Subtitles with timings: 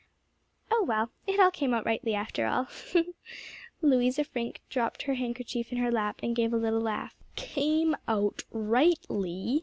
[0.71, 2.67] "Oh, well, it all came out rightly after all."
[3.83, 7.15] Louisa Frink dropped her handkerchief in her lap, and gave a little laugh.
[7.37, 9.59] "_Came out rightly!